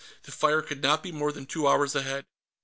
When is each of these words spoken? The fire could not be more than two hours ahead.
The 0.23 0.31
fire 0.31 0.63
could 0.63 0.81
not 0.81 1.03
be 1.03 1.11
more 1.11 1.31
than 1.31 1.45
two 1.45 1.67
hours 1.67 1.93
ahead. 1.93 2.25